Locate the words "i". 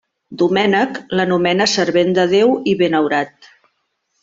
2.73-2.75